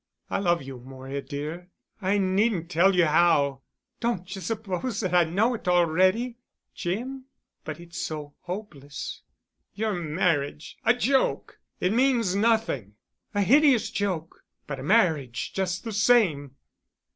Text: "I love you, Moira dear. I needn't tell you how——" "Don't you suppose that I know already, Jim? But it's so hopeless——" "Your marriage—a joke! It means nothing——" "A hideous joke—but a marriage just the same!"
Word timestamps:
"I 0.31 0.39
love 0.39 0.63
you, 0.63 0.79
Moira 0.79 1.21
dear. 1.21 1.69
I 2.01 2.17
needn't 2.17 2.71
tell 2.71 2.95
you 2.95 3.05
how——" 3.05 3.61
"Don't 3.99 4.33
you 4.33 4.41
suppose 4.41 4.99
that 5.01 5.13
I 5.13 5.25
know 5.25 5.55
already, 5.55 6.39
Jim? 6.73 7.25
But 7.63 7.79
it's 7.79 7.99
so 8.01 8.33
hopeless——" 8.39 9.21
"Your 9.75 9.93
marriage—a 9.93 10.95
joke! 10.95 11.59
It 11.79 11.93
means 11.93 12.35
nothing——" 12.35 12.95
"A 13.35 13.41
hideous 13.43 13.91
joke—but 13.91 14.79
a 14.79 14.81
marriage 14.81 15.53
just 15.53 15.83
the 15.83 15.93
same!" 15.93 16.55